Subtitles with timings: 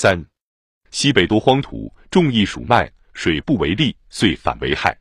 [0.00, 0.24] 三、
[0.92, 4.96] 西北多荒土，种易属麦，水不为利，遂反为害。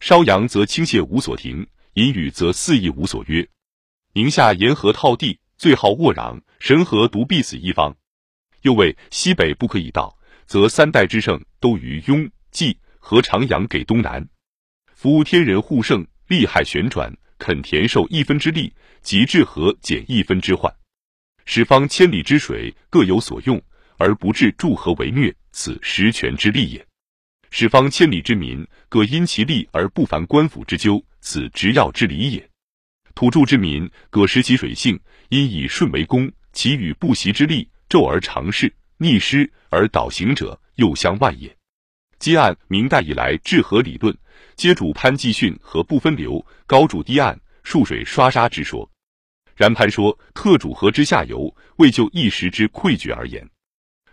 [0.00, 3.48] 稍阳则倾泻无所停，阴雨则肆意无所约。
[4.12, 7.96] 宁夏沿河套地，最好沃壤，神河独必死一方。
[8.62, 14.28] 又谓西北不可以到，则三代之盛都于雍、冀和长阳给东南。
[14.94, 20.74] 夫天人互胜，利害旋转，垦田受一分之利，即治河减一分之患。
[21.44, 23.62] 使方千里之水各有所用，
[24.04, 26.86] 而不治筑河为虐，此实权之利也。
[27.50, 32.50] 使方千里之民各因其利而不烦官府之咎，此执要之理也。
[33.14, 35.00] 土著之民各识其水性，
[35.30, 41.56] 因以顺为功，其与不习之利，骤而长事，逆失而倒行者，又相万也。
[42.18, 44.14] 皆按明代以来治河理论，
[44.54, 48.86] 皆主潘季训和不分流，高筑堤岸，束水刷沙之说。
[49.56, 53.48] 然潘说特主河之下游，为就一时之溃决而言。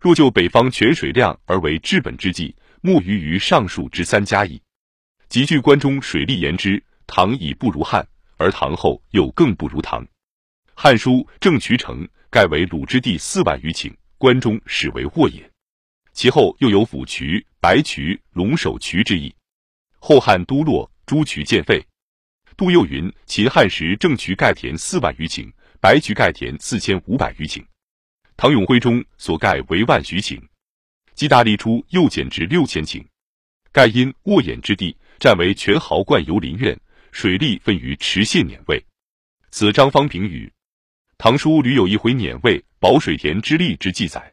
[0.00, 2.54] 若就北方泉水量而为治本之计。
[2.80, 4.62] 莫于于上述之三家矣。
[5.28, 10.06] 集据关中水利言之，唐已不如汉，而唐后又更不如唐。
[10.74, 15.50] 汉书郑渠成盖为鲁之地四万余顷，关中始为沃也。
[16.12, 19.34] 其后又有府渠、白渠、龙首渠之意。
[19.98, 21.84] 后汉都洛，诸渠渐废。
[22.56, 27.64] 杜又云：秦汉时郑渠盖田四万余顷，白渠盖田四千五百余顷。
[28.40, 30.40] 唐永徽中所盖为万余顷。
[31.16, 33.04] 基大利初又减至六千顷，
[33.72, 36.78] 盖因沃偃之地，占为全豪灌游林苑，
[37.10, 38.80] 水利分于池县碾位。
[39.50, 40.52] 此张方平语。
[41.18, 44.32] 唐书屡有一回碾位保水田之利之记载。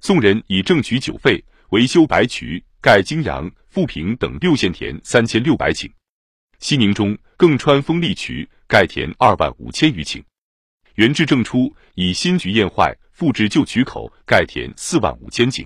[0.00, 5.88] 宋人以正渠九废，维修白渠，盖泾阳、富平等六县田三千六百顷。
[6.58, 10.20] 西宁中更穿丰利渠，盖田二万五千余顷。
[10.98, 15.64] 元至正初，以新渠验坏，复置旧渠口，盖田四万五千顷。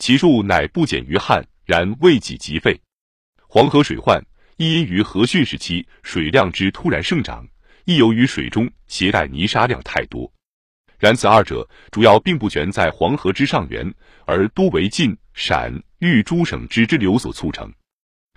[0.00, 2.76] 其数乃不减于汉，然未几即废。
[3.46, 4.20] 黄河水患，
[4.56, 7.46] 亦因于河汛时期水量之突然盛涨，
[7.84, 10.28] 亦由于水中携带泥沙量太多。
[10.98, 13.94] 然此二者主要并不全在黄河之上源，
[14.26, 17.72] 而多为晋、陕、豫诸省之支流所促成。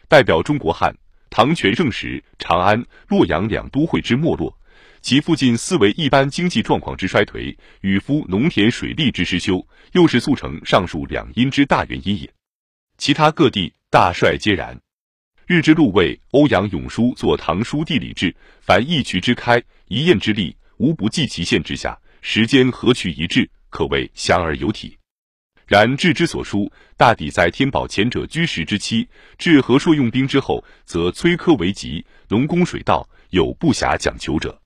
[0.07, 0.95] 代表中国汉
[1.31, 4.55] 唐全盛时，长安、洛阳两都会之没落。
[5.01, 12.31] 其附近四为一般经济状况之衰颓，与夫农田水利之失修，又是促成上述两因之大原因也。
[12.97, 14.79] 其他各地大率皆然。
[15.47, 18.31] 日之禄为，欧阳永叔作《唐书地理志》，
[18.61, 24.97] 凡一渠之开，一堰之利，无不计其限之下，时间何渠一致，可谓详而有体。
[25.67, 29.07] 然志之所书，大抵在天宝前者居时之期，
[29.37, 34.61] 至和硕用兵之后，则崔柯为急，农工水稻有不暇讲求者。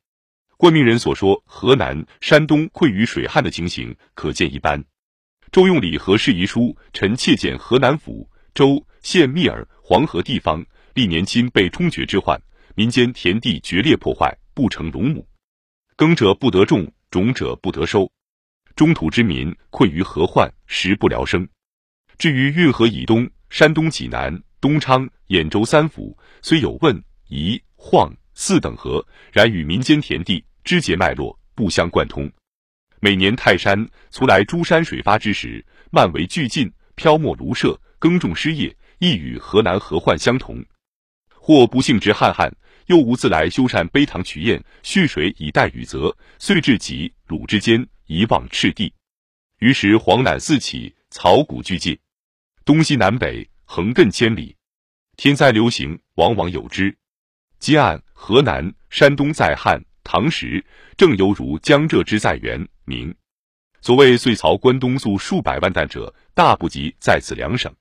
[0.57, 4.83] 冠命人所说河南、山东溃于水旱的情形，可见一斑。
[5.51, 12.41] 周用礼和事遗书，臣妾见河南府周县密尔黄河地方，历年亲被冲决之患，
[12.73, 15.25] 民间田地决裂破坏，不成农亩，
[15.97, 18.09] 耕者不得种，种者不得收，
[18.75, 21.47] 中土之民困于河患，食不聊生。
[22.17, 28.13] 至于运河以东、山东济南、东昌、兖州三府，虽有问、疑、晃。
[28.35, 32.31] 四等河，然与民间田地枝节脉络不相贯通。
[32.99, 40.63] 每年泰山、卒来诸山水发之时，漫为俱尽，漂没庐舍，耕种失业，亦与河南河患相同。
[41.29, 42.51] 或不幸值旱旱，
[42.87, 48.91] 又无自来修缮碑塘渠堰，蓄水以待雨泽，遂至己鲁之间，一望赤地。
[49.59, 51.97] 于是黄乃四起，草谷俱尽，
[52.65, 54.55] 东西南北横亘千里。
[55.17, 56.95] 天灾流行，往往有之。
[57.59, 60.65] 积案河南、山东在汉、唐时，
[60.97, 63.13] 正犹如江浙之在元、明。
[63.81, 67.71] 所谓岁曹关东粟数百万担者，大不及在此两省。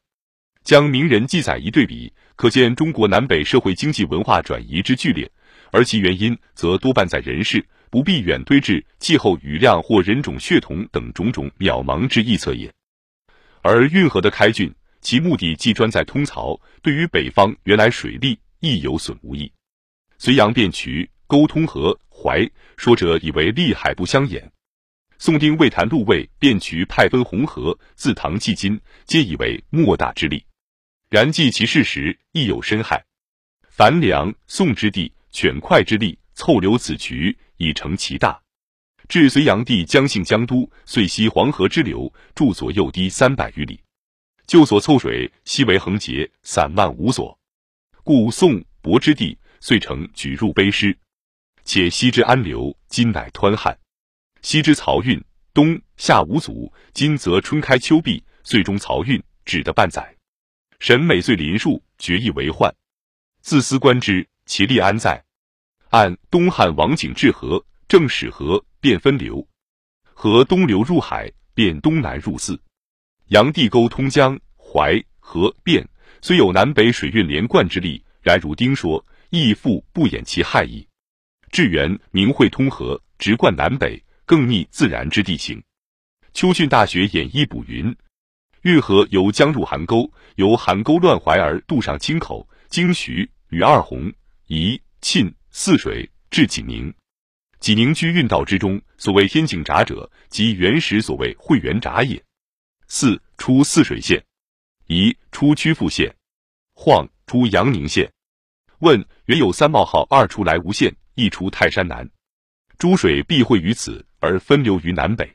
[0.63, 5.31] 将名人记载一对比，可见中国南北社会经济文化转移之剧烈，
[5.71, 12.71] 而其原因则多半在人事，不必远推至气候雨量或人种血统等种种渺茫之臆测也。
[13.63, 14.71] 而运河的开浚，
[15.01, 19.51] 其目的既专在通漕，对于北方原来水利亦有损无益。
[20.25, 24.51] 隋炀变渠，沟通河淮，说者以为利海不相掩。
[25.19, 30.43] 宋丁未谈陆卫变渠派分红河，自唐迄今，皆以为莫大之利。
[31.11, 33.05] 然记其事实，亦有深害。
[33.69, 38.41] 樊梁宋之地，犬快之力，凑流此渠，以成其大。
[39.09, 43.79] 至隋炀帝将姓江都，遂西黄河之流，注左右堤三百余里，
[44.47, 47.39] 旧所凑水，悉为横截，散漫无所。
[48.03, 49.37] 故宋博之地。
[49.65, 50.95] 遂成举入卑师，
[51.65, 53.75] 且西之安流，今乃湍汉；
[54.43, 55.19] 西之漕运，
[55.55, 60.15] 冬夏五祖，今则春开秋闭，岁中漕运，只得半载。
[60.81, 62.71] 审美岁临数，决意为患。
[63.41, 65.25] 自思观之，其利安在？
[65.89, 69.49] 按东汉王景治河，正始河，便分流，
[70.13, 72.61] 河东流入海，便东南入泗。
[73.29, 75.83] 阳地沟通江淮河汴，
[76.21, 79.03] 虽有南北水运连贯之力，然如丁说，
[79.35, 80.87] 亦复不掩其害矣。
[81.51, 85.63] 至元明会通河，直贯南北，更逆自然之地形。
[86.33, 87.95] 秋训大学演义补云：
[88.63, 94.13] 运河由江入邗沟，由邗沟乱淮而渡上清口，经徐、与二洪、
[94.49, 96.93] 宜、沁、泗水，至济宁。
[97.61, 102.23] 济宁居运道之中，所谓天井闸者，即原始所谓会元闸也。
[102.89, 104.23] 泗出泗水县，
[104.89, 106.15] 宜出曲阜县，
[106.75, 108.13] 晃出阳宁县。
[108.85, 110.95] 问原有三冒号二出来无县。
[111.17, 112.11] 一出泰山南，
[112.77, 115.33] 诸水必汇于此，而分流于南北。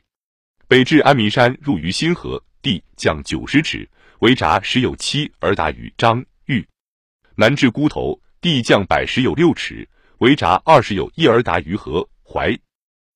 [0.68, 3.88] 北至安民山，入于新河，地降九十尺，
[4.18, 6.62] 为闸十有七而达于张玉；
[7.34, 9.88] 南至孤头，地降百十有六尺，
[10.18, 12.54] 为闸二十有一而达于河淮。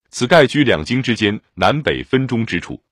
[0.08, 2.82] 此盖居两京之间，南北分中之处。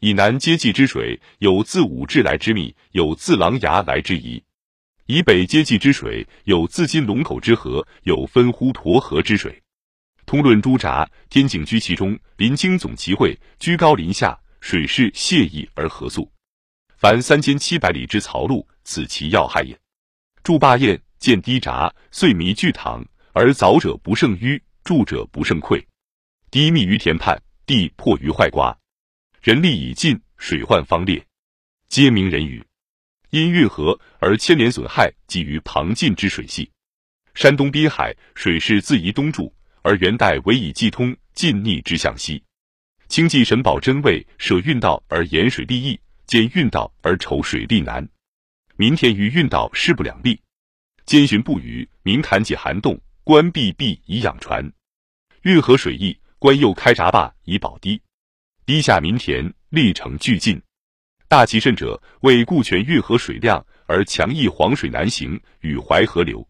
[0.00, 4.42] 以南接济之水，有自武至来之密，有自琅琊来之宜。
[5.06, 9.62] 以北接济之水，有自金龙口之河，有分呼沱河之水。
[10.24, 16.30] 通论诸闸，天井居其中，临清总其会，居高临下，水势泻溢而河宿。
[16.96, 19.78] 凡三千七百里之漕路，此其要害也。
[20.42, 25.84] 筑坝堰，建堤闸，遂弥巨塘，而凿者不胜淤，筑者不胜溃。
[26.50, 28.74] 堤密于田畔，地破于坏瓜，
[29.42, 31.22] 人力已尽，水患方烈，
[31.88, 32.64] 皆名人语。
[33.34, 36.70] 因运河而牵连损害，基于旁近之水系。
[37.34, 39.52] 山东滨海水势自移东注，
[39.82, 42.40] 而元代唯以济通，尽逆之向西。
[43.08, 45.98] 清济沈葆真位设运道而沿水利易，
[46.28, 48.08] 兼运道而筹水利难。
[48.76, 50.40] 民田于运道势不两立，
[51.04, 54.72] 兼寻不虞，民潭解涵洞，关闭闭以养船。
[55.42, 58.00] 运河水易，官又开闸坝以保堤，
[58.64, 60.62] 堤下民田，历程俱尽。
[61.26, 66.46] 大其甚者，为顾全运河水量而强抑黄水南行与淮河流，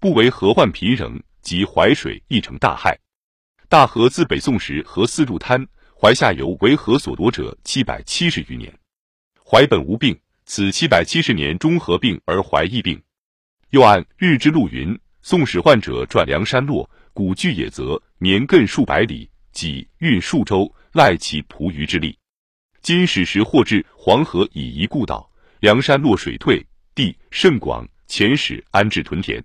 [0.00, 2.98] 不为河患频仍，及淮水亦成大害。
[3.68, 5.64] 大河自北宋时河四入滩，
[5.98, 8.76] 淮下游为河所夺者七百七十余年。
[9.42, 13.00] 淮本无病，此七百七十年中合并而淮易病。
[13.70, 22.18] 又按日之路云，宋使患者转梁山落，古巨野泽，年亘数百里，即运数州，赖其仆鱼之力。
[22.82, 25.30] 今史实或至黄河以夷故道，
[25.60, 29.42] 梁山落水退，地甚广，遣使安置屯田。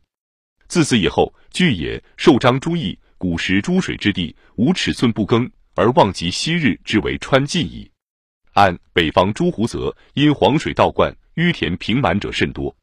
[0.67, 7.89] 自此以后，巨野受张诸邑，古时诸水之地，无尺寸不耕，而望及昔日之为川晋矣。
[8.53, 12.73] 按北方诸湖泽，因黄水倒灌，淤田平满者甚多。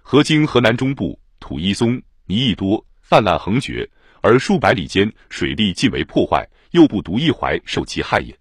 [0.00, 3.88] 河经河南中部，土一松，泥亦多，泛滥横绝，
[4.22, 8.34] 而数百里间水利尽为破坏，又不独一淮受其害也。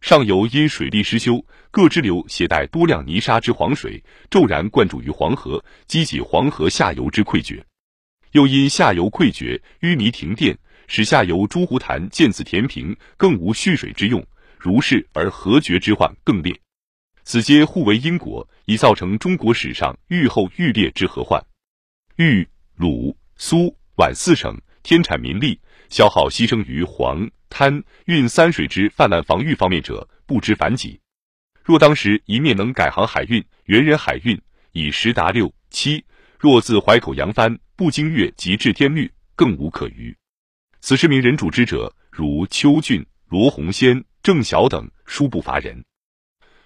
[0.00, 7.60] 上游因水利失修，各支流携带多量泥沙之黄水，骤然灌注于黄河，激起黄河下游之溃决；
[8.32, 10.56] 又因下游溃决，淤泥停电，
[10.86, 14.24] 使下游诸湖潭渐次填平，更无蓄水之用。
[14.58, 16.58] 如是而河决之患更烈。
[17.24, 21.44] 此皆互为因果，已造成中国史上愈后愈烈之河患。
[22.16, 27.28] 豫、鲁、苏、皖四省天产民力，消耗牺牲于黄。
[27.48, 31.00] 滩运三水之泛滥防御方面者，不知凡几。
[31.64, 34.38] 若当时一面能改行海运，原人海运
[34.72, 36.00] 以时达六七；
[36.38, 40.14] 若自淮口扬帆，不经越即至天律，更无可虞。
[40.80, 45.82] 此时名人主之者，如邱俊、罗洪先、郑晓等，殊不乏人。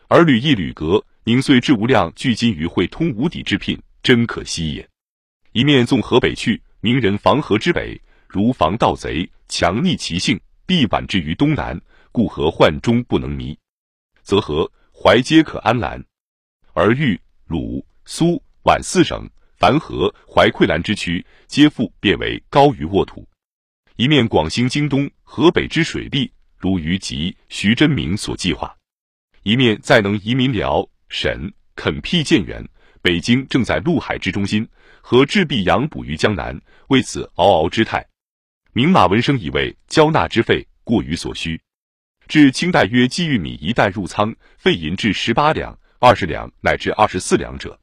[0.08, 4.88] 而吕毅、吕格宁遂至无量巨金于会通无底之聘，真可惜也。
[5.52, 8.00] 一面纵河北去，明人防河之北，
[8.32, 10.40] 如防盗贼，强逆其性。
[10.66, 11.76] 必挽之于东南，
[12.12, 13.58] 故河患终不能弥，
[14.22, 16.00] 则河淮皆可安澜。
[16.74, 23.26] 而豫、鲁、苏、皖四省，凡河淮溃澜之区，皆复变为高于沃土。
[23.96, 28.72] 一面广兴京东、河北之水利，如于吉徐真明所计划；
[29.42, 32.64] 一面再能移民辽、沈，垦辟建园。
[33.02, 34.68] 北京正在陆海之中心，
[35.00, 36.56] 和制必养补于江南，
[36.90, 38.06] 为此嗷嗷之态。
[38.72, 41.60] 明马文生以为交纳之费过于所需，
[42.28, 47.80] 至清代约寄玉米一袋入仓，费银至十八两、二十两乃至二十四两者，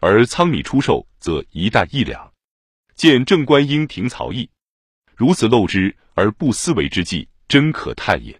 [0.00, 2.32] 而仓米出售则一袋一两。
[2.96, 4.50] 见郑观应停曹邑，
[5.14, 8.39] 如此漏之而不思为之计，真可叹也。